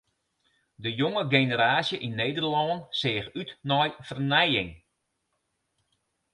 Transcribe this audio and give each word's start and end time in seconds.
De 0.83 0.89
jonge 0.99 1.23
generaasje 1.33 1.97
yn 2.05 2.15
Nederlân 2.21 2.75
seach 2.99 3.29
út 3.41 3.49
nei 3.69 3.89
fernijing. 4.07 4.71